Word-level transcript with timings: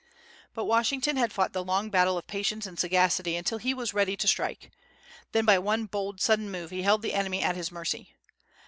But 0.55 0.65
Washington 0.65 1.15
had 1.17 1.31
fought 1.31 1.53
the 1.53 1.63
long 1.63 1.91
battle 1.91 2.17
of 2.17 2.25
patience 2.25 2.65
and 2.65 2.79
sagacity 2.79 3.35
until 3.35 3.59
he 3.59 3.71
was 3.71 3.93
ready 3.93 4.17
to 4.17 4.27
strike. 4.27 4.71
Then 5.31 5.45
by 5.45 5.59
one 5.59 5.85
bold, 5.85 6.19
sudden 6.19 6.49
move 6.49 6.71
he 6.71 6.81
held 6.81 7.03
the 7.03 7.13
enemy 7.13 7.43
at 7.43 7.55
his 7.55 7.71
mercy. 7.71 8.15